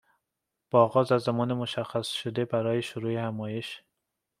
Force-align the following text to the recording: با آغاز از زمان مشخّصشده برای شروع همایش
با 0.71 0.83
آغاز 0.83 1.11
از 1.11 1.21
زمان 1.23 1.53
مشخّصشده 1.53 2.45
برای 2.45 2.81
شروع 2.81 3.11
همایش 3.13 3.83